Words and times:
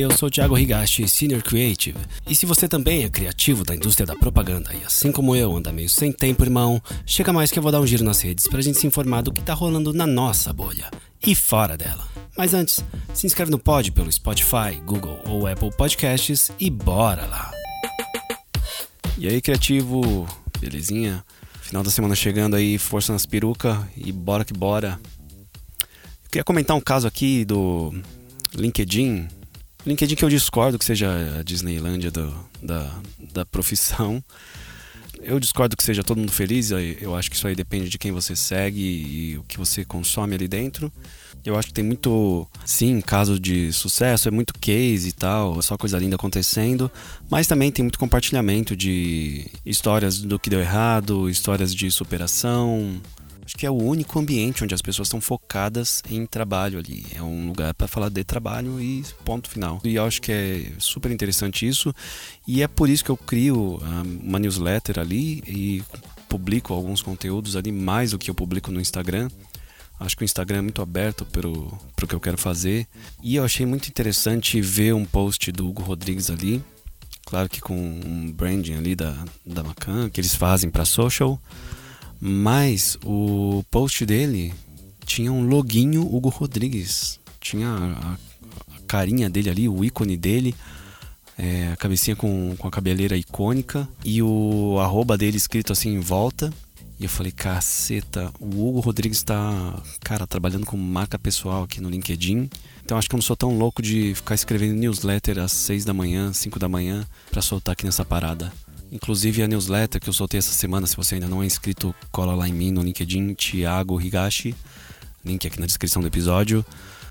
eu 0.00 0.10
sou 0.16 0.30
Thiago 0.30 0.56
Higashi, 0.56 1.06
Senior 1.06 1.42
Creative. 1.42 1.98
E 2.26 2.34
se 2.34 2.46
você 2.46 2.66
também 2.66 3.04
é 3.04 3.08
criativo 3.08 3.64
da 3.64 3.74
indústria 3.74 4.06
da 4.06 4.16
propaganda 4.16 4.72
e 4.74 4.84
assim 4.84 5.12
como 5.12 5.36
eu 5.36 5.54
anda 5.54 5.72
meio 5.72 5.88
sem 5.88 6.10
tempo, 6.10 6.42
irmão, 6.42 6.80
chega 7.04 7.32
mais 7.32 7.50
que 7.50 7.58
eu 7.58 7.62
vou 7.62 7.70
dar 7.70 7.80
um 7.80 7.86
giro 7.86 8.02
nas 8.02 8.20
redes 8.20 8.46
pra 8.48 8.62
gente 8.62 8.78
se 8.78 8.86
informar 8.86 9.22
do 9.22 9.32
que 9.32 9.42
tá 9.42 9.52
rolando 9.52 9.92
na 9.92 10.06
nossa 10.06 10.52
bolha 10.52 10.90
e 11.26 11.34
fora 11.34 11.76
dela. 11.76 12.08
Mas 12.36 12.54
antes, 12.54 12.82
se 13.12 13.26
inscreve 13.26 13.50
no 13.50 13.58
pod 13.58 13.92
pelo 13.92 14.10
Spotify, 14.10 14.80
Google 14.84 15.20
ou 15.26 15.46
Apple 15.46 15.70
Podcasts 15.76 16.50
e 16.58 16.70
bora 16.70 17.26
lá! 17.26 17.52
E 19.18 19.28
aí, 19.28 19.40
criativo, 19.42 20.26
belezinha? 20.58 21.22
Final 21.60 21.82
da 21.82 21.90
semana 21.90 22.14
chegando 22.14 22.56
aí, 22.56 22.78
força 22.78 23.12
nas 23.12 23.26
peruca 23.26 23.86
e 23.94 24.10
bora 24.10 24.46
que 24.46 24.54
bora. 24.54 24.98
Queria 26.30 26.44
comentar 26.44 26.74
um 26.74 26.80
caso 26.80 27.06
aqui 27.06 27.44
do 27.44 27.92
LinkedIn. 28.54 29.28
LinkedIn 29.86 30.14
que 30.14 30.24
eu 30.24 30.28
discordo 30.28 30.78
que 30.78 30.84
seja 30.84 31.38
a 31.38 31.42
Disneylândia 31.42 32.10
do, 32.10 32.34
da, 32.62 32.90
da 33.32 33.46
profissão. 33.46 34.22
Eu 35.22 35.38
discordo 35.38 35.76
que 35.76 35.82
seja 35.82 36.02
todo 36.02 36.18
mundo 36.18 36.32
feliz, 36.32 36.70
eu 36.70 37.14
acho 37.14 37.30
que 37.30 37.36
isso 37.36 37.46
aí 37.46 37.54
depende 37.54 37.90
de 37.90 37.98
quem 37.98 38.10
você 38.10 38.34
segue 38.34 38.80
e 38.80 39.38
o 39.38 39.42
que 39.42 39.58
você 39.58 39.84
consome 39.84 40.34
ali 40.34 40.48
dentro. 40.48 40.90
Eu 41.44 41.58
acho 41.58 41.68
que 41.68 41.74
tem 41.74 41.84
muito, 41.84 42.46
sim, 42.64 43.00
caso 43.00 43.38
de 43.38 43.72
sucesso, 43.72 44.28
é 44.28 44.30
muito 44.30 44.54
case 44.58 45.08
e 45.08 45.12
tal, 45.12 45.58
é 45.58 45.62
só 45.62 45.76
coisa 45.76 45.98
linda 45.98 46.16
acontecendo, 46.16 46.90
mas 47.30 47.46
também 47.46 47.70
tem 47.70 47.82
muito 47.82 47.98
compartilhamento 47.98 48.76
de 48.76 49.46
histórias 49.64 50.20
do 50.20 50.38
que 50.38 50.50
deu 50.50 50.60
errado, 50.60 51.28
histórias 51.28 51.74
de 51.74 51.90
superação, 51.90 53.00
Acho 53.50 53.56
que 53.56 53.66
é 53.66 53.70
o 53.70 53.74
único 53.74 54.16
ambiente 54.16 54.62
onde 54.62 54.72
as 54.76 54.80
pessoas 54.80 55.08
estão 55.08 55.20
focadas 55.20 56.04
em 56.08 56.24
trabalho 56.24 56.78
ali. 56.78 57.04
É 57.12 57.20
um 57.20 57.48
lugar 57.48 57.74
para 57.74 57.88
falar 57.88 58.08
de 58.08 58.22
trabalho 58.22 58.80
e 58.80 59.04
ponto 59.24 59.50
final. 59.50 59.80
E 59.82 59.96
eu 59.96 60.04
acho 60.04 60.22
que 60.22 60.30
é 60.30 60.66
super 60.78 61.10
interessante 61.10 61.66
isso. 61.66 61.92
E 62.46 62.62
é 62.62 62.68
por 62.68 62.88
isso 62.88 63.04
que 63.04 63.10
eu 63.10 63.16
crio 63.16 63.80
ah, 63.82 64.04
uma 64.22 64.38
newsletter 64.38 65.00
ali 65.00 65.42
e 65.48 65.82
publico 66.28 66.72
alguns 66.72 67.02
conteúdos 67.02 67.56
ali, 67.56 67.72
mais 67.72 68.12
do 68.12 68.20
que 68.20 68.30
eu 68.30 68.36
publico 68.36 68.70
no 68.70 68.80
Instagram. 68.80 69.28
Acho 69.98 70.16
que 70.16 70.22
o 70.22 70.24
Instagram 70.24 70.58
é 70.58 70.62
muito 70.62 70.80
aberto 70.80 71.24
para 71.24 71.48
o 71.48 72.06
que 72.08 72.14
eu 72.14 72.20
quero 72.20 72.38
fazer. 72.38 72.86
E 73.20 73.34
eu 73.34 73.44
achei 73.44 73.66
muito 73.66 73.88
interessante 73.88 74.60
ver 74.60 74.94
um 74.94 75.04
post 75.04 75.50
do 75.50 75.68
Hugo 75.68 75.82
Rodrigues 75.82 76.30
ali. 76.30 76.62
Claro 77.26 77.48
que 77.48 77.60
com 77.60 77.74
um 77.74 78.30
branding 78.30 78.74
ali 78.74 78.94
da, 78.94 79.24
da 79.44 79.64
Macan, 79.64 80.08
que 80.08 80.20
eles 80.20 80.36
fazem 80.36 80.70
para 80.70 80.84
social. 80.84 81.36
Mas 82.20 82.98
o 83.04 83.64
post 83.70 84.04
dele 84.04 84.52
tinha 85.06 85.32
um 85.32 85.46
loginho 85.46 86.02
Hugo 86.02 86.28
Rodrigues. 86.28 87.18
Tinha 87.40 87.68
a, 87.68 88.12
a 88.74 88.80
carinha 88.86 89.30
dele 89.30 89.50
ali, 89.50 89.68
o 89.68 89.84
ícone 89.84 90.16
dele. 90.16 90.54
É, 91.38 91.72
a 91.72 91.76
cabecinha 91.76 92.14
com, 92.14 92.54
com 92.58 92.68
a 92.68 92.70
cabeleira 92.70 93.16
icônica 93.16 93.88
e 94.04 94.22
o 94.22 94.78
arroba 94.78 95.16
dele 95.16 95.38
escrito 95.38 95.72
assim 95.72 95.94
em 95.94 96.00
volta. 96.00 96.52
E 96.98 97.04
eu 97.04 97.08
falei, 97.08 97.32
caceta, 97.32 98.30
o 98.38 98.68
Hugo 98.68 98.80
Rodrigues 98.80 99.22
tá, 99.22 99.82
cara, 100.04 100.26
trabalhando 100.26 100.66
com 100.66 100.76
marca 100.76 101.18
pessoal 101.18 101.62
aqui 101.62 101.80
no 101.80 101.88
LinkedIn. 101.88 102.50
Então 102.84 102.98
acho 102.98 103.08
que 103.08 103.14
eu 103.14 103.18
não 103.18 103.22
sou 103.22 103.34
tão 103.34 103.56
louco 103.56 103.80
de 103.80 104.14
ficar 104.14 104.34
escrevendo 104.34 104.74
newsletter 104.74 105.38
às 105.38 105.52
6 105.52 105.86
da 105.86 105.94
manhã, 105.94 106.30
5 106.30 106.58
da 106.58 106.68
manhã, 106.68 107.06
para 107.30 107.40
soltar 107.40 107.72
aqui 107.72 107.86
nessa 107.86 108.04
parada. 108.04 108.52
Inclusive 108.90 109.42
a 109.42 109.48
newsletter 109.48 110.00
que 110.00 110.08
eu 110.08 110.12
soltei 110.12 110.38
essa 110.38 110.52
semana, 110.52 110.86
se 110.86 110.96
você 110.96 111.14
ainda 111.14 111.28
não 111.28 111.42
é 111.42 111.46
inscrito, 111.46 111.94
cola 112.10 112.34
lá 112.34 112.48
em 112.48 112.52
mim 112.52 112.72
no 112.72 112.82
LinkedIn, 112.82 113.34
Thiago 113.34 114.00
Higashi, 114.00 114.54
link 115.24 115.46
aqui 115.46 115.60
na 115.60 115.66
descrição 115.66 116.02
do 116.02 116.08
episódio. 116.08 116.64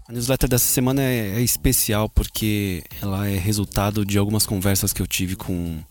A 0.08 0.12
newsletter 0.12 0.50
dessa 0.50 0.66
semana 0.66 1.02
é, 1.02 1.36
é 1.38 1.42
especial 1.42 2.10
porque 2.10 2.84
ela 3.02 3.28
é 3.28 3.38
resultado 3.38 4.06
de 4.06 4.18
algumas 4.18 4.46
conversas 4.46 4.92
que 4.92 5.02
eu 5.02 5.08
tive 5.08 5.36
com 5.36 5.82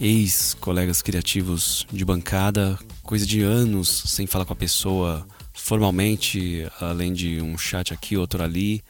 ex-colegas 0.00 1.02
criativos 1.02 1.86
de 1.92 2.04
bancada, 2.04 2.78
coisa 3.02 3.26
de 3.26 3.42
anos 3.42 4.04
sem 4.06 4.26
falar 4.26 4.44
com 4.44 4.52
a 4.52 4.56
pessoa 4.56 5.26
formalmente, 5.52 6.66
além 6.80 7.12
de 7.12 7.42
um 7.42 7.58
chat 7.58 7.92
aqui, 7.92 8.16
outro 8.16 8.42
ali. 8.42 8.82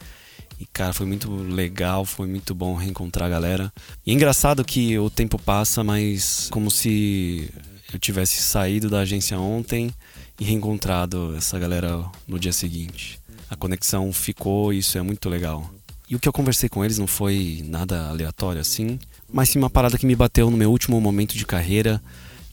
E, 0.59 0.65
cara, 0.65 0.91
foi 0.91 1.05
muito 1.05 1.31
legal, 1.33 2.03
foi 2.03 2.27
muito 2.27 2.53
bom 2.53 2.75
reencontrar 2.75 3.27
a 3.27 3.29
galera. 3.29 3.73
E 4.05 4.11
é 4.11 4.13
engraçado 4.13 4.65
que 4.65 4.99
o 4.99 5.09
tempo 5.09 5.39
passa, 5.39 5.83
mas 5.83 6.49
como 6.51 6.69
se 6.69 7.49
eu 7.93 7.99
tivesse 7.99 8.41
saído 8.41 8.89
da 8.89 8.99
agência 8.99 9.39
ontem 9.39 9.93
e 10.39 10.43
reencontrado 10.43 11.33
essa 11.37 11.57
galera 11.57 12.03
no 12.27 12.37
dia 12.37 12.51
seguinte. 12.51 13.19
A 13.49 13.55
conexão 13.55 14.11
ficou 14.11 14.73
isso 14.73 14.97
é 14.97 15.01
muito 15.01 15.29
legal. 15.29 15.69
E 16.09 16.15
o 16.15 16.19
que 16.19 16.27
eu 16.27 16.33
conversei 16.33 16.67
com 16.67 16.83
eles 16.83 16.97
não 16.97 17.07
foi 17.07 17.63
nada 17.65 18.09
aleatório 18.09 18.59
assim, 18.59 18.99
mas 19.31 19.49
sim 19.49 19.59
uma 19.59 19.69
parada 19.69 19.97
que 19.97 20.05
me 20.05 20.15
bateu 20.15 20.49
no 20.51 20.57
meu 20.57 20.71
último 20.71 20.99
momento 20.99 21.37
de 21.37 21.45
carreira, 21.45 22.01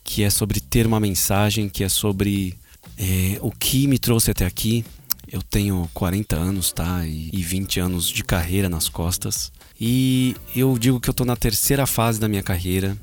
que 0.05 0.23
é 0.23 0.31
sobre 0.31 0.61
ter 0.61 0.87
uma 0.87 1.01
mensagem, 1.01 1.69
que 1.69 1.83
é 1.83 1.89
sobre 1.89 2.57
é, 2.97 3.39
o 3.41 3.51
que 3.51 3.87
me 3.87 3.99
trouxe 3.99 4.31
até 4.31 4.47
aqui, 4.47 4.85
eu 5.31 5.43
tenho 5.43 5.89
40 5.93 6.37
anos, 6.37 6.73
tá? 6.73 7.07
E, 7.07 7.43
20 7.43 7.81
anos 7.81 8.09
de 8.09 8.23
carreira 8.23 8.69
nas 8.69 8.89
costas. 8.89 9.53
E 9.81 10.37
eu 10.55 10.79
digo 10.79 11.01
que 11.01 11.11
eu 11.11 11.15
tô 11.15 11.25
na 11.25 11.37
terceira 11.37 11.87
fase 11.87 12.21
da 12.21 12.29
minha 12.29 12.43
carreira. 12.43 12.97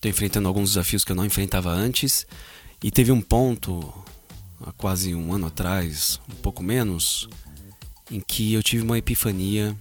Tô 0.00 0.08
enfrentando 0.08 0.48
alguns 0.48 0.70
desafios 0.70 1.04
que 1.04 1.12
eu 1.12 1.16
não 1.16 1.24
enfrentava 1.24 1.70
antes. 1.70 2.26
E 2.82 2.90
teve 2.90 3.10
um 3.10 3.20
ponto, 3.20 3.92
há 4.66 4.72
quase 4.72 5.14
um 5.14 5.32
ano 5.32 5.46
atrás, 5.46 6.20
um 6.30 6.36
pouco 6.36 6.62
menos, 6.62 7.28
em 8.10 8.20
que 8.20 8.52
eu 8.52 8.62
tive 8.62 8.82
uma 8.82 8.98
epifania 8.98 9.76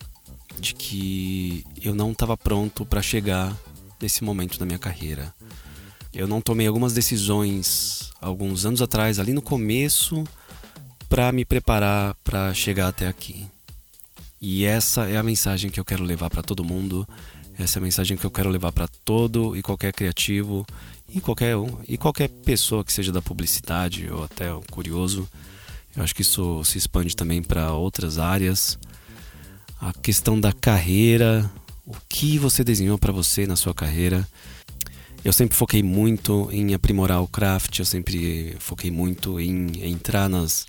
de 0.60 0.74
que 0.76 1.66
eu 1.82 1.96
não 1.96 2.12
estava 2.12 2.38
pronto 2.38 2.86
para 2.86 3.02
chegar 3.02 3.58
nesse 4.00 4.24
momento 4.24 4.58
da 4.60 4.66
minha 4.66 4.80
carreira. 4.80 5.34
Eu 6.14 6.28
não 6.28 6.42
tomei 6.42 6.68
algumas 6.68 6.94
decisões 6.94 8.12
alguns 8.22 8.66
anos 8.66 8.82
atrás, 8.82 9.18
ali 9.18 9.34
no 9.34 9.42
começo 9.42 10.24
para 11.12 11.30
me 11.34 11.44
preparar 11.44 12.16
para 12.24 12.54
chegar 12.54 12.88
até 12.88 13.06
aqui. 13.06 13.46
E 14.42 14.64
essa 14.64 15.10
é 15.10 15.18
a 15.18 15.24
mensagem 15.24 15.70
que 15.70 15.78
eu 15.78 15.84
quero 15.84 16.06
levar 16.06 16.30
para 16.30 16.42
todo 16.42 16.64
mundo. 16.64 17.06
Essa 17.60 17.78
é 17.78 17.82
a 17.82 17.84
mensagem 17.84 18.16
que 18.16 18.26
eu 18.26 18.32
quero 18.32 18.50
levar 18.50 18.72
para 18.72 18.88
todo 19.04 19.54
e 19.58 19.62
qualquer 19.62 19.92
criativo 19.92 20.66
e 21.14 21.20
qualquer 21.20 21.58
e 21.86 21.98
qualquer 21.98 22.30
pessoa 22.30 22.86
que 22.86 22.94
seja 22.94 23.12
da 23.12 23.22
publicidade 23.22 24.10
ou 24.10 24.24
até 24.24 24.54
um 24.54 24.62
curioso. 24.62 25.28
Eu 25.94 26.02
acho 26.02 26.16
que 26.16 26.22
isso 26.22 26.64
se 26.64 26.78
expande 26.78 27.14
também 27.14 27.44
para 27.44 27.74
outras 27.74 28.18
áreas. 28.18 28.80
A 29.82 29.92
questão 29.92 30.40
da 30.40 30.54
carreira, 30.54 31.52
o 31.86 31.94
que 32.08 32.38
você 32.38 32.64
desenhou 32.64 32.98
para 32.98 33.12
você 33.12 33.46
na 33.46 33.58
sua 33.58 33.74
carreira. 33.74 34.26
Eu 35.26 35.34
sempre 35.34 35.58
foquei 35.58 35.84
muito 35.84 36.48
em 36.54 36.74
aprimorar 36.74 37.22
o 37.22 37.28
craft, 37.28 37.80
eu 37.80 37.86
sempre 37.86 38.56
foquei 38.60 38.90
muito 38.90 39.42
em 39.42 39.86
entrar 39.92 40.30
nas 40.30 40.66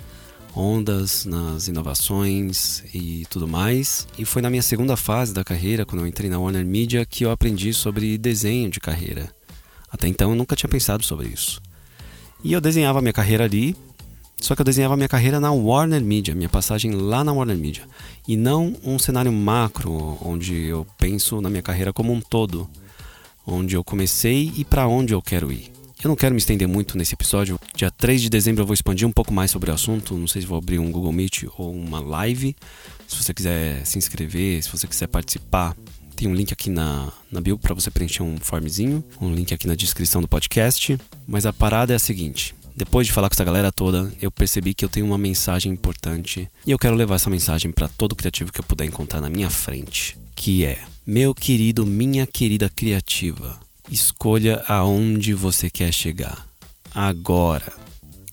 ondas 0.54 1.24
nas 1.24 1.68
inovações 1.68 2.82
e 2.94 3.26
tudo 3.30 3.48
mais. 3.48 4.06
E 4.18 4.24
foi 4.24 4.42
na 4.42 4.50
minha 4.50 4.62
segunda 4.62 4.96
fase 4.96 5.32
da 5.32 5.44
carreira, 5.44 5.84
quando 5.84 6.02
eu 6.02 6.06
entrei 6.06 6.28
na 6.28 6.38
Warner 6.38 6.64
Media, 6.64 7.04
que 7.04 7.24
eu 7.24 7.30
aprendi 7.30 7.72
sobre 7.72 8.18
desenho 8.18 8.70
de 8.70 8.80
carreira. 8.80 9.34
Até 9.90 10.08
então 10.08 10.30
eu 10.30 10.36
nunca 10.36 10.56
tinha 10.56 10.70
pensado 10.70 11.04
sobre 11.04 11.28
isso. 11.28 11.60
E 12.44 12.52
eu 12.52 12.60
desenhava 12.60 13.00
minha 13.00 13.12
carreira 13.12 13.44
ali, 13.44 13.76
só 14.40 14.54
que 14.54 14.60
eu 14.60 14.64
desenhava 14.64 14.96
minha 14.96 15.08
carreira 15.08 15.38
na 15.38 15.52
Warner 15.52 16.02
Media, 16.02 16.34
minha 16.34 16.48
passagem 16.48 16.90
lá 16.92 17.22
na 17.22 17.32
Warner 17.32 17.56
Media. 17.56 17.84
E 18.26 18.36
não 18.36 18.76
um 18.84 18.98
cenário 18.98 19.32
macro, 19.32 20.18
onde 20.20 20.54
eu 20.64 20.86
penso 20.98 21.40
na 21.40 21.48
minha 21.48 21.62
carreira 21.62 21.92
como 21.92 22.12
um 22.12 22.20
todo, 22.20 22.68
onde 23.46 23.76
eu 23.76 23.84
comecei 23.84 24.52
e 24.56 24.64
para 24.64 24.86
onde 24.86 25.14
eu 25.14 25.22
quero 25.22 25.52
ir. 25.52 25.71
Eu 26.02 26.08
não 26.08 26.16
quero 26.16 26.34
me 26.34 26.38
estender 26.38 26.66
muito 26.66 26.98
nesse 26.98 27.14
episódio. 27.14 27.60
Dia 27.76 27.88
3 27.88 28.22
de 28.22 28.28
dezembro 28.28 28.62
eu 28.62 28.66
vou 28.66 28.74
expandir 28.74 29.06
um 29.06 29.12
pouco 29.12 29.32
mais 29.32 29.52
sobre 29.52 29.70
o 29.70 29.74
assunto. 29.74 30.16
Não 30.16 30.26
sei 30.26 30.42
se 30.42 30.48
vou 30.48 30.58
abrir 30.58 30.80
um 30.80 30.90
Google 30.90 31.12
Meet 31.12 31.44
ou 31.56 31.72
uma 31.72 32.00
live. 32.00 32.56
Se 33.06 33.22
você 33.22 33.32
quiser 33.32 33.86
se 33.86 33.98
inscrever, 33.98 34.60
se 34.64 34.68
você 34.68 34.88
quiser 34.88 35.06
participar, 35.06 35.76
tem 36.16 36.26
um 36.26 36.34
link 36.34 36.52
aqui 36.52 36.70
na, 36.70 37.12
na 37.30 37.40
bio 37.40 37.56
para 37.56 37.72
você 37.72 37.88
preencher 37.88 38.24
um 38.24 38.36
formzinho. 38.36 39.04
Um 39.20 39.32
link 39.32 39.54
aqui 39.54 39.68
na 39.68 39.76
descrição 39.76 40.20
do 40.20 40.26
podcast. 40.26 40.98
Mas 41.24 41.46
a 41.46 41.52
parada 41.52 41.92
é 41.92 41.96
a 41.96 42.00
seguinte. 42.00 42.52
Depois 42.74 43.06
de 43.06 43.12
falar 43.12 43.28
com 43.28 43.34
essa 43.34 43.44
galera 43.44 43.70
toda, 43.70 44.12
eu 44.20 44.32
percebi 44.32 44.74
que 44.74 44.84
eu 44.84 44.88
tenho 44.88 45.06
uma 45.06 45.18
mensagem 45.18 45.70
importante 45.70 46.50
e 46.66 46.72
eu 46.72 46.78
quero 46.80 46.96
levar 46.96 47.14
essa 47.14 47.30
mensagem 47.30 47.70
para 47.70 47.86
todo 47.86 48.16
criativo 48.16 48.50
que 48.52 48.58
eu 48.58 48.64
puder 48.64 48.86
encontrar 48.86 49.20
na 49.20 49.30
minha 49.30 49.50
frente, 49.50 50.18
que 50.34 50.64
é: 50.64 50.78
meu 51.06 51.32
querido, 51.32 51.86
minha 51.86 52.26
querida 52.26 52.68
criativa, 52.68 53.60
Escolha 53.90 54.62
aonde 54.68 55.34
você 55.34 55.68
quer 55.68 55.92
chegar. 55.92 56.46
Agora. 56.94 57.72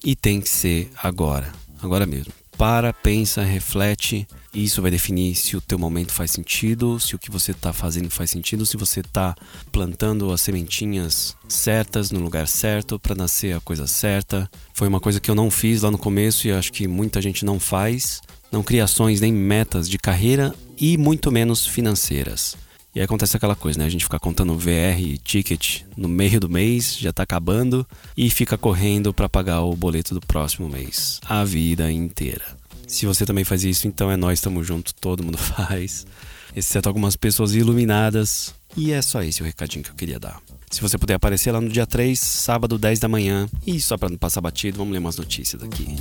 E 0.04 0.16
tem 0.16 0.40
que 0.40 0.50
ser 0.50 0.90
agora. 1.01 1.51
Agora 1.81 2.06
mesmo. 2.06 2.31
Para, 2.57 2.92
pensa, 2.92 3.42
reflete. 3.42 4.28
Isso 4.54 4.81
vai 4.81 4.90
definir 4.90 5.36
se 5.36 5.56
o 5.56 5.62
teu 5.62 5.78
momento 5.78 6.12
faz 6.12 6.31
sentido, 6.31 7.00
se 7.00 7.16
o 7.16 7.19
que 7.19 7.30
você 7.30 7.51
está 7.51 7.72
fazendo 7.72 8.10
faz 8.10 8.31
sentido, 8.31 8.66
se 8.66 8.75
você 8.75 9.01
está 9.01 9.36
plantando 9.72 10.31
as 10.31 10.42
sementinhas 10.42 11.36
certas 11.48 12.10
no 12.12 12.19
lugar 12.19 12.48
certo 12.48 13.00
para 13.00 13.16
nascer 13.16 13.56
a 13.56 13.62
coisa 13.62 13.88
certa. 13.88 14.50
Foi 14.74 14.88
uma 14.88 15.00
coisa 15.00 15.19
que 15.19 15.30
eu 15.30 15.36
não 15.36 15.51
fiz 15.51 15.84
lá 15.84 15.92
no 15.92 15.98
começo 15.98 16.48
e 16.48 16.51
acho 16.51 16.74
que 16.74 16.88
muita 16.88 17.22
gente 17.22 17.46
não 17.46 17.60
faz. 17.60 18.22
Não 18.51 18.63
cria 18.63 18.86
ações 18.86 19.22
nem 19.22 19.31
metas 19.31 19.88
de 19.88 19.98
carreira 19.98 20.54
e 20.78 20.98
muito 20.98 21.31
menos 21.31 21.66
financeiras. 21.66 22.57
E 22.94 23.00
aí 23.00 23.06
acontece 23.06 23.38
aquela 23.38 23.56
coisa, 23.56 23.77
né? 23.80 23.86
A 23.86 23.89
gente 23.89 24.03
fica 24.03 24.19
contando 24.19 24.57
VR 24.57 25.00
e 25.00 25.18
ticket 25.18 25.81
no 25.95 26.09
meio 26.09 26.39
do 26.39 26.50
mês, 26.50 26.97
já 26.97 27.13
tá 27.13 27.21
acabando, 27.21 27.86
e 28.18 28.30
fica 28.30 28.57
correndo 28.57 29.13
para 29.13 29.30
pagar 29.30 29.62
o 29.62 29.75
boleto 29.75 30.15
do 30.15 30.21
próximo 30.21 30.68
mês. 30.68 31.19
A 31.24 31.44
vida 31.44 31.91
inteira. 31.91 32.57
Se 32.88 33.06
você 33.06 33.25
também 33.25 33.44
faz 33.44 33.63
isso, 33.63 33.88
então 33.88 34.09
é 34.09 34.18
nós, 34.18 34.39
estamos 34.39 34.65
junto, 34.65 34.95
todo 34.95 35.24
mundo 35.24 35.38
faz. 35.39 36.07
Exceto 36.56 36.89
algumas 36.89 37.15
pessoas 37.15 37.53
iluminadas. 37.53 38.56
E 38.75 38.91
é 38.91 39.01
só 39.01 39.21
esse 39.21 39.44
o 39.44 39.45
recadinho 39.45 39.83
que 39.83 39.91
eu 39.91 39.95
queria 39.95 40.19
dar. 40.19 40.41
Se 40.71 40.81
você 40.81 40.97
puder 40.97 41.13
aparecer 41.13 41.51
lá 41.51 41.62
no 41.62 41.69
dia 41.69 41.86
3, 41.86 42.19
sábado, 42.19 42.77
10 42.77 43.00
da 43.00 43.07
manhã. 43.07 43.47
E 43.65 43.80
só 43.80 43.97
para 43.97 44.09
não 44.09 44.18
passar 44.18 44.41
batido, 44.41 44.80
vamos 44.80 44.94
ler 44.94 45.00
umas 45.00 45.18
notícias 45.18 45.62
daqui. 45.62 45.95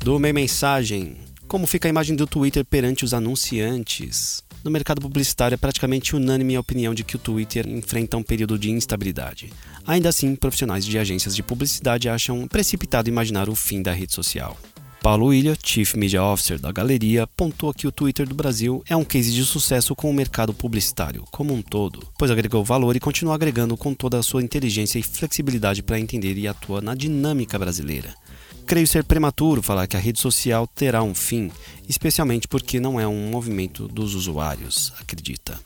Do 0.00 0.18
mensagem. 0.18 1.16
Como 1.46 1.66
fica 1.66 1.88
a 1.88 1.90
imagem 1.90 2.14
do 2.14 2.26
Twitter 2.26 2.64
perante 2.64 3.04
os 3.04 3.14
anunciantes? 3.14 4.42
No 4.68 4.72
mercado 4.72 5.00
publicitário 5.00 5.54
é 5.54 5.56
praticamente 5.56 6.14
unânime 6.14 6.54
a 6.54 6.60
opinião 6.60 6.92
de 6.92 7.02
que 7.02 7.16
o 7.16 7.18
Twitter 7.18 7.66
enfrenta 7.66 8.18
um 8.18 8.22
período 8.22 8.58
de 8.58 8.70
instabilidade. 8.70 9.50
Ainda 9.86 10.10
assim, 10.10 10.36
profissionais 10.36 10.84
de 10.84 10.98
agências 10.98 11.34
de 11.34 11.42
publicidade 11.42 12.06
acham 12.06 12.46
precipitado 12.46 13.08
imaginar 13.08 13.48
o 13.48 13.54
fim 13.54 13.80
da 13.80 13.94
rede 13.94 14.12
social. 14.12 14.58
Paulo 15.02 15.28
William, 15.28 15.56
Chief 15.64 15.94
Media 15.94 16.22
Officer 16.22 16.58
da 16.58 16.70
galeria, 16.70 17.26
pontua 17.26 17.72
que 17.72 17.86
o 17.86 17.92
Twitter 17.92 18.28
do 18.28 18.34
Brasil 18.34 18.84
é 18.86 18.94
um 18.94 19.06
case 19.06 19.32
de 19.32 19.42
sucesso 19.42 19.96
com 19.96 20.10
o 20.10 20.14
mercado 20.14 20.52
publicitário 20.52 21.24
como 21.30 21.54
um 21.54 21.62
todo, 21.62 22.06
pois 22.18 22.30
agregou 22.30 22.62
valor 22.62 22.94
e 22.94 23.00
continua 23.00 23.36
agregando 23.36 23.74
com 23.74 23.94
toda 23.94 24.18
a 24.18 24.22
sua 24.22 24.42
inteligência 24.42 24.98
e 24.98 25.02
flexibilidade 25.02 25.82
para 25.82 25.98
entender 25.98 26.36
e 26.36 26.46
atuar 26.46 26.82
na 26.82 26.94
dinâmica 26.94 27.58
brasileira. 27.58 28.14
Creio 28.68 28.86
ser 28.86 29.02
prematuro 29.02 29.62
falar 29.62 29.86
que 29.86 29.96
a 29.96 29.98
rede 29.98 30.20
social 30.20 30.66
terá 30.66 31.02
um 31.02 31.14
fim, 31.14 31.50
especialmente 31.88 32.46
porque 32.46 32.78
não 32.78 33.00
é 33.00 33.08
um 33.08 33.30
movimento 33.30 33.88
dos 33.88 34.14
usuários, 34.14 34.92
acredita. 35.00 35.58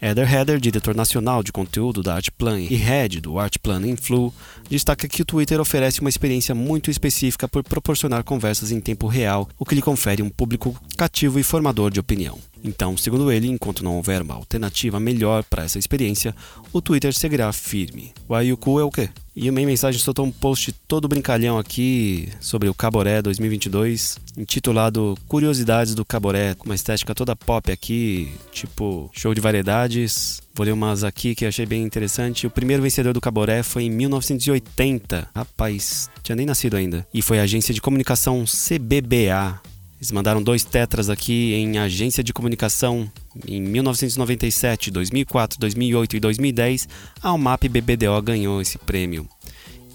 Eder 0.00 0.32
Header, 0.32 0.58
diretor 0.58 0.94
nacional 0.94 1.42
de 1.42 1.52
conteúdo 1.52 2.02
da 2.02 2.14
Artplan 2.14 2.58
e 2.58 2.74
head 2.74 3.20
do 3.20 3.38
Artplan 3.38 3.86
Influ, 3.86 4.32
destaca 4.70 5.06
que 5.06 5.20
o 5.20 5.26
Twitter 5.26 5.60
oferece 5.60 6.00
uma 6.00 6.08
experiência 6.08 6.54
muito 6.54 6.90
específica 6.90 7.46
por 7.46 7.62
proporcionar 7.62 8.24
conversas 8.24 8.72
em 8.72 8.80
tempo 8.80 9.08
real, 9.08 9.46
o 9.58 9.66
que 9.66 9.74
lhe 9.74 9.82
confere 9.82 10.22
um 10.22 10.30
público 10.30 10.74
cativo 10.96 11.38
e 11.38 11.42
formador 11.42 11.90
de 11.90 12.00
opinião. 12.00 12.38
Então, 12.62 12.96
segundo 12.96 13.30
ele, 13.30 13.48
enquanto 13.48 13.84
não 13.84 13.96
houver 13.96 14.22
uma 14.22 14.34
alternativa 14.34 14.98
melhor 14.98 15.44
para 15.44 15.64
essa 15.64 15.78
experiência, 15.78 16.34
o 16.72 16.80
Twitter 16.80 17.14
seguirá 17.14 17.52
firme. 17.52 18.12
O 18.28 18.34
Ayuku 18.34 18.80
é 18.80 18.84
o 18.84 18.90
quê? 18.90 19.08
E 19.40 19.48
a 19.48 19.52
minha 19.52 19.68
mensagem 19.68 20.00
soltou 20.00 20.26
um 20.26 20.32
post 20.32 20.72
todo 20.88 21.06
brincalhão 21.06 21.58
aqui 21.58 22.28
sobre 22.40 22.68
o 22.68 22.74
Caboré 22.74 23.22
2022, 23.22 24.18
intitulado 24.36 25.16
Curiosidades 25.28 25.94
do 25.94 26.04
Caboré, 26.04 26.54
com 26.54 26.64
uma 26.64 26.74
estética 26.74 27.14
toda 27.14 27.36
pop 27.36 27.70
aqui, 27.70 28.32
tipo 28.50 29.08
show 29.12 29.32
de 29.32 29.40
variedades. 29.40 30.42
Vou 30.52 30.66
ler 30.66 30.72
umas 30.72 31.04
aqui 31.04 31.36
que 31.36 31.46
achei 31.46 31.64
bem 31.64 31.84
interessante. 31.84 32.48
O 32.48 32.50
primeiro 32.50 32.82
vencedor 32.82 33.12
do 33.12 33.20
Caboré 33.20 33.62
foi 33.62 33.84
em 33.84 33.90
1980. 33.90 35.28
Rapaz, 35.32 36.10
tinha 36.20 36.34
nem 36.34 36.44
nascido 36.44 36.76
ainda. 36.76 37.06
E 37.14 37.22
foi 37.22 37.38
a 37.38 37.44
agência 37.44 37.72
de 37.72 37.80
comunicação 37.80 38.42
CBBA, 38.44 39.60
eles 39.98 40.12
mandaram 40.12 40.40
dois 40.40 40.64
tetras 40.64 41.10
aqui 41.10 41.54
em 41.54 41.76
agência 41.76 42.22
de 42.22 42.32
comunicação 42.32 43.10
em 43.46 43.60
1997, 43.60 44.92
2004, 44.92 45.58
2008 45.58 46.16
e 46.16 46.20
2010. 46.20 46.88
A 47.20 47.32
UMAP 47.32 47.64
BBDO 47.68 48.22
ganhou 48.22 48.62
esse 48.62 48.78
prêmio. 48.78 49.28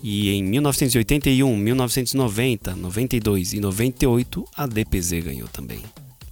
E 0.04 0.32
em 0.32 0.44
1981, 0.44 1.56
1990, 1.56 2.76
92 2.76 3.54
e 3.54 3.62
98 3.62 4.46
a 4.58 4.68
DPZ 4.68 5.24
ganhou 5.24 5.48
também. 5.48 5.80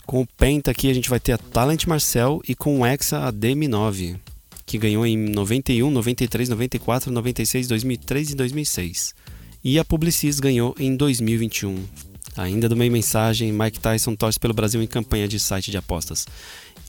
Com 0.06 0.22
o 0.22 0.28
Penta 0.28 0.72
aqui 0.72 0.90
a 0.90 0.94
gente 0.94 1.10
vai 1.10 1.22
ter 1.22 1.32
a 1.32 1.38
Talent 1.38 1.86
Marcel 1.86 2.42
e 2.46 2.54
com 2.54 2.82
o 2.82 2.86
Exa 2.86 3.26
a 3.26 3.32
DM9, 3.32 4.18
que 4.66 4.78
ganhou 4.78 5.06
em 5.06 5.16
91, 5.16 5.90
93, 5.90 6.50
94, 6.50 7.10
96, 7.10 7.68
2003 7.70 8.32
e 8.32 8.36
2006. 8.36 9.16
E 9.64 9.80
a 9.80 9.86
Publicis 9.86 10.42
ganhou 10.42 10.76
em 10.78 10.98
2021. 10.98 12.11
Ainda 12.38 12.70
do 12.70 12.76
meio 12.76 12.92
mensagem, 12.92 13.52
Mike 13.52 13.80
Tyson 13.80 14.16
torce 14.16 14.40
pelo 14.40 14.54
Brasil 14.54 14.82
em 14.82 14.88
campanha 14.88 15.28
de 15.28 15.40
site 15.40 15.70
de 15.70 15.78
apostas. 15.78 16.26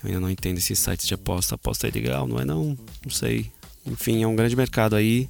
Eu 0.02 0.08
ainda 0.08 0.20
não 0.20 0.30
entendo 0.30 0.58
esses 0.58 0.78
sites 0.78 1.06
de 1.06 1.14
aposta. 1.14 1.54
Aposta 1.54 1.88
é 1.88 1.90
legal, 1.90 2.26
não 2.26 2.38
é 2.38 2.44
não? 2.44 2.78
Não 3.04 3.10
sei. 3.10 3.50
Enfim, 3.84 4.22
é 4.22 4.26
um 4.26 4.36
grande 4.36 4.54
mercado 4.54 4.94
aí. 4.94 5.28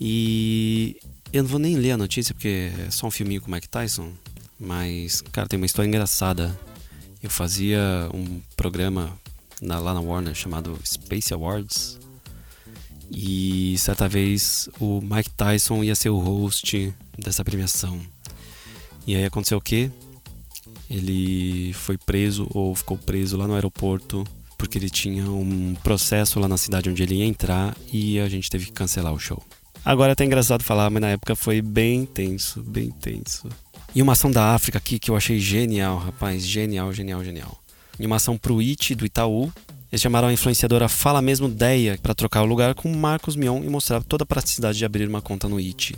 E 0.00 0.96
eu 1.32 1.42
não 1.42 1.50
vou 1.50 1.58
nem 1.58 1.76
ler 1.76 1.92
a 1.92 1.96
notícia 1.96 2.34
porque 2.34 2.70
é 2.86 2.90
só 2.90 3.06
um 3.06 3.10
filminho 3.10 3.40
com 3.40 3.50
Mike 3.50 3.68
Tyson. 3.68 4.12
Mas, 4.58 5.20
cara, 5.20 5.48
tem 5.48 5.56
uma 5.56 5.66
história 5.66 5.88
engraçada. 5.88 6.58
Eu 7.22 7.30
fazia 7.30 7.80
um 8.12 8.40
programa 8.56 9.16
na, 9.60 9.78
lá 9.78 9.94
na 9.94 10.00
Warner 10.00 10.34
chamado 10.34 10.78
Space 10.84 11.32
Awards. 11.32 11.98
E 13.10 13.76
certa 13.78 14.08
vez 14.08 14.68
o 14.78 15.00
Mike 15.00 15.30
Tyson 15.30 15.82
ia 15.82 15.94
ser 15.94 16.10
o 16.10 16.18
host 16.18 16.94
dessa 17.18 17.44
premiação. 17.44 18.00
E 19.06 19.16
aí 19.16 19.24
aconteceu 19.24 19.58
o 19.58 19.60
quê? 19.60 19.90
Ele 20.88 21.72
foi 21.72 21.96
preso 21.96 22.46
ou 22.52 22.74
ficou 22.74 22.96
preso 22.96 23.36
lá 23.36 23.46
no 23.46 23.54
aeroporto 23.54 24.24
porque 24.60 24.76
ele 24.76 24.90
tinha 24.90 25.24
um 25.24 25.74
processo 25.82 26.38
lá 26.38 26.46
na 26.46 26.58
cidade 26.58 26.90
onde 26.90 27.02
ele 27.02 27.14
ia 27.14 27.24
entrar 27.24 27.74
e 27.90 28.20
a 28.20 28.28
gente 28.28 28.50
teve 28.50 28.66
que 28.66 28.72
cancelar 28.72 29.12
o 29.12 29.18
show. 29.18 29.42
Agora 29.82 30.10
é 30.10 30.12
até 30.12 30.24
engraçado 30.24 30.62
falar, 30.62 30.90
mas 30.90 31.00
na 31.00 31.08
época 31.08 31.34
foi 31.34 31.62
bem 31.62 32.04
tenso, 32.04 32.62
bem 32.62 32.90
tenso. 32.90 33.48
E 33.94 34.02
uma 34.02 34.12
ação 34.12 34.30
da 34.30 34.54
África 34.54 34.76
aqui 34.76 34.98
que 34.98 35.10
eu 35.10 35.16
achei 35.16 35.38
genial, 35.38 35.96
rapaz, 35.96 36.46
genial, 36.46 36.92
genial, 36.92 37.24
genial. 37.24 37.58
Em 37.98 38.04
uma 38.04 38.16
ação 38.16 38.36
pro 38.36 38.60
IT 38.60 38.94
do 38.94 39.06
Itaú, 39.06 39.50
eles 39.90 40.02
chamaram 40.02 40.28
a 40.28 40.32
influenciadora 40.32 40.88
Fala 40.88 41.22
Mesmo 41.22 41.48
Deia 41.48 41.98
para 42.00 42.14
trocar 42.14 42.42
o 42.42 42.46
lugar 42.46 42.74
com 42.74 42.94
Marcos 42.94 43.34
Mion 43.34 43.64
e 43.64 43.68
mostrar 43.68 44.02
toda 44.02 44.24
a 44.24 44.26
praticidade 44.26 44.76
de 44.76 44.84
abrir 44.84 45.08
uma 45.08 45.22
conta 45.22 45.48
no 45.48 45.58
IT. 45.58 45.96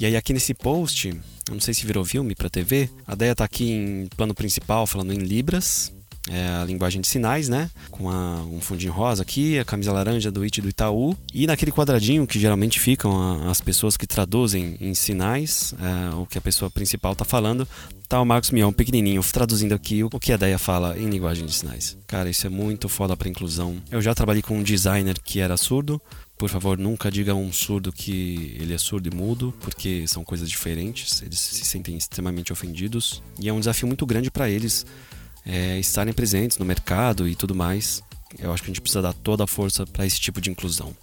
E 0.00 0.04
aí 0.04 0.16
aqui 0.16 0.32
nesse 0.32 0.52
post, 0.52 1.18
não 1.54 1.60
sei 1.60 1.74
se 1.74 1.86
virou 1.86 2.04
filme 2.04 2.34
para 2.34 2.48
TV, 2.48 2.88
a 3.06 3.14
Deia 3.14 3.34
tá 3.34 3.44
aqui 3.44 3.70
em 3.70 4.08
plano 4.16 4.34
principal 4.34 4.86
falando 4.86 5.12
em 5.12 5.18
libras, 5.18 5.92
é 6.30 6.46
a 6.60 6.64
linguagem 6.64 7.00
de 7.00 7.08
sinais, 7.08 7.48
né? 7.48 7.70
Com 7.90 8.10
a, 8.10 8.42
um 8.42 8.60
fundinho 8.60 8.92
rosa 8.92 9.22
aqui, 9.22 9.58
a 9.58 9.64
camisa 9.64 9.92
laranja 9.92 10.30
do 10.30 10.42
IT 10.44 10.60
do 10.60 10.68
Itaú. 10.68 11.16
E 11.32 11.46
naquele 11.46 11.72
quadradinho 11.72 12.26
que 12.26 12.38
geralmente 12.38 12.78
ficam 12.78 13.16
a, 13.16 13.50
as 13.50 13.60
pessoas 13.60 13.96
que 13.96 14.06
traduzem 14.06 14.76
em 14.80 14.94
sinais 14.94 15.74
é, 15.80 16.14
o 16.14 16.26
que 16.26 16.38
a 16.38 16.40
pessoa 16.40 16.70
principal 16.70 17.14
tá 17.16 17.24
falando, 17.24 17.66
tá 18.08 18.20
o 18.20 18.24
Marcos 18.24 18.50
Mion 18.50 18.72
pequenininho 18.72 19.22
traduzindo 19.32 19.74
aqui 19.74 20.02
o 20.04 20.10
que 20.10 20.32
a 20.32 20.36
Deia 20.36 20.58
fala 20.58 20.98
em 20.98 21.08
linguagem 21.08 21.46
de 21.46 21.54
sinais. 21.54 21.96
Cara, 22.06 22.28
isso 22.28 22.46
é 22.46 22.50
muito 22.50 22.88
foda 22.88 23.16
pra 23.16 23.28
inclusão. 23.28 23.76
Eu 23.90 24.00
já 24.02 24.14
trabalhei 24.14 24.42
com 24.42 24.58
um 24.58 24.62
designer 24.62 25.18
que 25.22 25.40
era 25.40 25.56
surdo, 25.56 26.00
por 26.38 26.48
favor, 26.48 26.78
nunca 26.78 27.10
diga 27.10 27.32
a 27.32 27.34
um 27.34 27.52
surdo 27.52 27.92
que 27.92 28.56
ele 28.60 28.72
é 28.72 28.78
surdo 28.78 29.08
e 29.08 29.14
mudo, 29.14 29.52
porque 29.60 30.06
são 30.06 30.22
coisas 30.22 30.48
diferentes. 30.48 31.20
Eles 31.20 31.40
se 31.40 31.64
sentem 31.64 31.96
extremamente 31.96 32.52
ofendidos 32.52 33.20
e 33.40 33.48
é 33.48 33.52
um 33.52 33.58
desafio 33.58 33.88
muito 33.88 34.06
grande 34.06 34.30
para 34.30 34.48
eles 34.48 34.86
é, 35.44 35.78
estarem 35.78 36.14
presentes 36.14 36.56
no 36.56 36.64
mercado 36.64 37.28
e 37.28 37.34
tudo 37.34 37.56
mais. 37.56 38.02
Eu 38.38 38.52
acho 38.52 38.62
que 38.62 38.70
a 38.70 38.72
gente 38.72 38.80
precisa 38.80 39.02
dar 39.02 39.12
toda 39.12 39.44
a 39.44 39.46
força 39.48 39.84
para 39.84 40.06
esse 40.06 40.20
tipo 40.20 40.40
de 40.40 40.48
inclusão. 40.48 40.94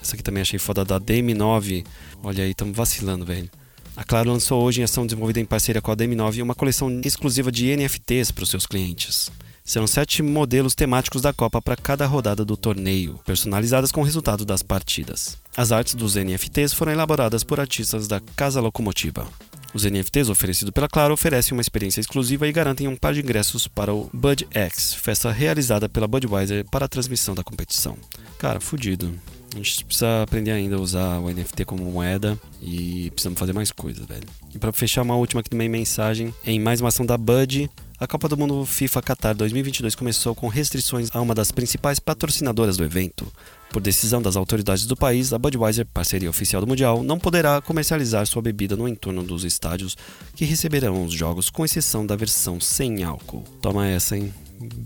Essa 0.00 0.14
aqui 0.14 0.22
também 0.22 0.42
achei 0.42 0.58
foda 0.58 0.84
da 0.84 1.00
DM9. 1.00 1.84
Olha 2.22 2.44
aí, 2.44 2.50
estamos 2.50 2.76
vacilando, 2.76 3.24
velho. 3.24 3.50
A 3.96 4.04
Claro 4.04 4.30
lançou 4.30 4.62
hoje 4.62 4.80
em 4.80 4.84
ação 4.84 5.04
desenvolvida 5.04 5.40
em 5.40 5.44
parceria 5.44 5.82
com 5.82 5.90
a 5.90 5.96
DM9 5.96 6.42
uma 6.42 6.54
coleção 6.54 7.00
exclusiva 7.04 7.50
de 7.50 7.76
NFTs 7.76 8.30
para 8.30 8.44
os 8.44 8.50
seus 8.50 8.66
clientes. 8.66 9.30
Serão 9.64 9.86
sete 9.86 10.22
modelos 10.22 10.74
temáticos 10.74 11.22
da 11.22 11.32
Copa 11.32 11.62
para 11.62 11.76
cada 11.76 12.04
rodada 12.04 12.44
do 12.44 12.56
torneio, 12.56 13.20
personalizadas 13.24 13.92
com 13.92 14.00
o 14.00 14.04
resultado 14.04 14.44
das 14.44 14.62
partidas. 14.62 15.38
As 15.56 15.70
artes 15.70 15.94
dos 15.94 16.16
NFTs 16.16 16.72
foram 16.72 16.92
elaboradas 16.92 17.44
por 17.44 17.60
artistas 17.60 18.08
da 18.08 18.20
Casa 18.34 18.60
Locomotiva. 18.60 19.26
Os 19.72 19.84
NFTs 19.84 20.28
oferecidos 20.28 20.72
pela 20.72 20.88
Claro 20.88 21.14
oferecem 21.14 21.56
uma 21.56 21.62
experiência 21.62 22.00
exclusiva 22.00 22.46
e 22.46 22.52
garantem 22.52 22.88
um 22.88 22.96
par 22.96 23.14
de 23.14 23.20
ingressos 23.20 23.68
para 23.68 23.94
o 23.94 24.10
Bud 24.12 24.46
X, 24.50 24.94
festa 24.94 25.30
realizada 25.30 25.88
pela 25.88 26.08
Budweiser 26.08 26.66
para 26.68 26.84
a 26.84 26.88
transmissão 26.88 27.34
da 27.34 27.44
competição. 27.44 27.96
Cara, 28.38 28.60
fudido. 28.60 29.14
A 29.54 29.58
gente 29.58 29.84
precisa 29.84 30.22
aprender 30.22 30.50
ainda 30.50 30.76
a 30.76 30.80
usar 30.80 31.18
o 31.18 31.30
NFT 31.30 31.66
como 31.66 31.84
moeda 31.84 32.38
e 32.60 33.10
precisamos 33.10 33.38
fazer 33.38 33.52
mais 33.52 33.70
coisas, 33.70 34.04
velho. 34.06 34.26
E 34.54 34.58
para 34.58 34.72
fechar 34.72 35.02
uma 35.02 35.14
última 35.14 35.40
aqui 35.40 35.50
também 35.50 35.68
mensagem, 35.68 36.34
em 36.44 36.58
mais 36.58 36.80
uma 36.80 36.88
ação 36.88 37.04
da 37.04 37.18
Bud, 37.18 37.70
a 38.02 38.06
Copa 38.08 38.28
do 38.28 38.36
Mundo 38.36 38.66
FIFA 38.66 39.00
Qatar 39.00 39.32
2022 39.32 39.94
começou 39.94 40.34
com 40.34 40.48
restrições 40.48 41.08
a 41.14 41.20
uma 41.20 41.36
das 41.36 41.52
principais 41.52 42.00
patrocinadoras 42.00 42.76
do 42.76 42.82
evento. 42.82 43.32
Por 43.70 43.80
decisão 43.80 44.20
das 44.20 44.34
autoridades 44.34 44.86
do 44.86 44.96
país, 44.96 45.32
a 45.32 45.38
Budweiser, 45.38 45.86
parceria 45.86 46.28
oficial 46.28 46.60
do 46.60 46.66
Mundial, 46.66 47.04
não 47.04 47.16
poderá 47.16 47.60
comercializar 47.60 48.26
sua 48.26 48.42
bebida 48.42 48.74
no 48.74 48.88
entorno 48.88 49.22
dos 49.22 49.44
estádios 49.44 49.96
que 50.34 50.44
receberão 50.44 51.04
os 51.04 51.14
jogos, 51.14 51.48
com 51.48 51.64
exceção 51.64 52.04
da 52.04 52.16
versão 52.16 52.58
sem 52.58 53.04
álcool. 53.04 53.44
Toma 53.60 53.86
essa, 53.86 54.16
hein? 54.16 54.34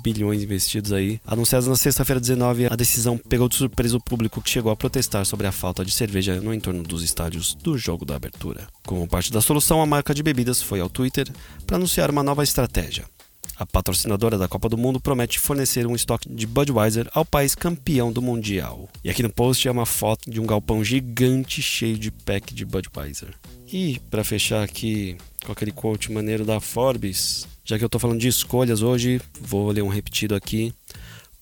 Bilhões 0.03 0.43
investidos 0.43 0.93
aí. 0.93 1.21
Anunciados 1.27 1.69
na 1.69 1.77
sexta-feira 1.77 2.21
19, 2.21 2.67
a 2.67 2.77
decisão 2.77 3.19
pegou 3.19 3.49
de 3.49 3.57
surpresa 3.57 3.97
o 3.97 4.03
público 4.03 4.41
que 4.41 4.51
chegou 4.51 4.73
a 4.73 4.77
protestar 4.77 5.25
sobre 5.25 5.47
a 5.47 5.53
falta 5.53 5.85
de 5.85 5.93
cerveja 5.93 6.41
no 6.41 6.53
entorno 6.53 6.83
dos 6.83 7.03
estádios 7.03 7.55
do 7.55 7.77
jogo 7.77 8.05
da 8.05 8.17
abertura. 8.17 8.67
Como 8.85 9.09
parte 9.09 9.33
da 9.33 9.41
solução, 9.41 9.81
a 9.81 9.87
marca 9.87 10.15
de 10.15 10.23
bebidas 10.23 10.63
foi 10.63 10.81
ao 10.81 10.91
Twitter 10.91 11.29
para 11.67 11.77
anunciar 11.77 12.11
uma 12.11 12.23
nova 12.23 12.43
estratégia. 12.43 13.05
A 13.59 13.65
patrocinadora 13.65 14.37
da 14.37 14.47
Copa 14.47 14.69
do 14.69 14.77
Mundo 14.77 15.01
promete 15.01 15.39
fornecer 15.39 15.87
um 15.87 15.95
estoque 15.95 16.29
de 16.29 16.47
Budweiser 16.47 17.09
ao 17.15 17.25
país 17.25 17.55
campeão 17.55 18.13
do 18.13 18.21
Mundial. 18.21 18.87
E 19.03 19.09
aqui 19.09 19.23
no 19.23 19.33
post 19.33 19.67
é 19.67 19.71
uma 19.71 19.87
foto 19.87 20.31
de 20.31 20.39
um 20.39 20.47
galpão 20.47 20.85
gigante 20.85 21.63
cheio 21.63 21.99
de 21.99 22.11
pack 22.11 22.53
de 22.53 22.67
Budweiser. 22.67 23.35
E 23.73 23.99
para 24.11 24.23
fechar 24.23 24.63
aqui 24.63 25.17
com 25.45 25.53
aquele 25.53 25.73
quote 25.73 26.13
maneiro 26.13 26.45
da 26.45 26.61
Forbes, 26.61 27.49
já 27.67 27.77
que 27.77 27.83
eu 27.83 27.87
estou 27.87 28.01
falando 28.01 28.21
de 28.21 28.29
escolhas 28.29 28.81
hoje, 28.81 29.21
vou 29.41 29.69
ler 29.73 29.83
um 29.83 29.89
repetido 29.89 30.37
aqui. 30.37 30.73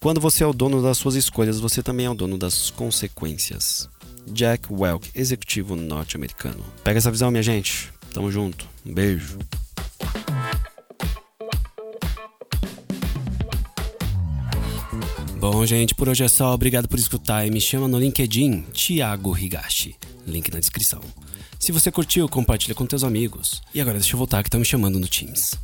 Quando 0.01 0.23
você 0.23 0.43
é 0.43 0.47
o 0.47 0.55
dono 0.55 0.83
das 0.83 0.97
suas 0.97 1.17
escolhas, 1.17 1.61
você 1.61 1.83
também 1.83 2.07
é 2.07 2.11
o 2.11 2.15
dono 2.15 2.39
das 2.39 2.71
consequências. 2.71 3.91
Jack 4.29 4.73
Welk, 4.73 5.11
executivo 5.15 5.77
norte-americano. 5.77 6.65
Pega 6.83 6.97
essa 6.97 7.11
visão, 7.11 7.31
minha 7.31 7.43
gente. 7.43 7.93
Tamo 8.11 8.33
junto. 8.33 8.67
Um 8.87 8.95
beijo. 8.95 9.39
Bom, 15.39 15.67
gente, 15.67 15.95
por 15.95 16.09
hoje 16.09 16.25
é 16.25 16.29
só. 16.29 16.55
Obrigado 16.55 16.89
por 16.89 16.99
escutar 16.99 17.47
e 17.47 17.51
me 17.51 17.61
chama 17.61 17.87
no 17.87 17.99
LinkedIn, 17.99 18.63
Thiago 18.73 19.37
Higashi. 19.37 19.95
Link 20.27 20.51
na 20.51 20.59
descrição. 20.59 21.03
Se 21.61 21.71
você 21.71 21.93
curtiu, 21.93 22.27
compartilha 22.31 22.75
com 22.75 22.87
teus 22.87 23.05
amigos. 23.05 23.61
E 23.75 23.81
agora 23.81 23.99
deixa 23.99 24.15
eu 24.15 24.19
voltar 24.19 24.43
que 24.43 24.49
tá 24.49 24.59
me 24.59 24.65
chamando 24.65 24.99
no 24.99 25.07
Teams. 25.07 25.59